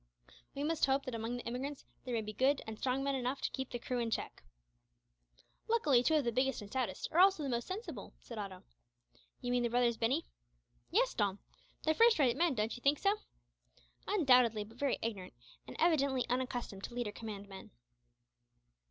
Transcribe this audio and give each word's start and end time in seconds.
We 0.55 0.63
must 0.63 0.87
hope 0.87 1.05
that 1.05 1.13
among 1.13 1.37
the 1.37 1.45
emigrants 1.45 1.85
there 2.05 2.15
may 2.15 2.21
be 2.23 2.33
good 2.33 2.63
and 2.65 2.75
strong 2.79 3.03
men 3.03 3.13
enough 3.13 3.39
to 3.41 3.51
keep 3.51 3.69
the 3.69 3.77
crew 3.77 3.99
in 3.99 4.09
check." 4.09 4.41
"Luckily 5.67 6.01
two 6.01 6.15
of 6.15 6.23
the 6.23 6.31
biggest 6.31 6.59
and 6.59 6.71
stoutest 6.71 7.07
are 7.11 7.19
also 7.19 7.43
the 7.43 7.49
most 7.49 7.67
sensible," 7.67 8.11
said 8.19 8.39
Otto. 8.39 8.63
"You 9.41 9.51
mean 9.51 9.61
the 9.61 9.69
brothers 9.69 9.97
Binney?" 9.97 10.25
"Yes, 10.89 11.13
Dom. 11.13 11.37
They're 11.83 11.93
first 11.93 12.17
rate 12.17 12.35
men, 12.35 12.55
don't 12.55 12.75
you 12.75 12.81
think 12.81 12.97
so?" 12.97 13.15
"Undoubtedly; 14.07 14.63
but 14.63 14.79
very 14.79 14.97
ignorant, 15.03 15.35
and 15.67 15.75
evidently 15.77 16.25
unaccustomed 16.29 16.83
to 16.85 16.95
lead 16.95 17.07
or 17.07 17.11
command 17.11 17.47
men." 17.47 17.69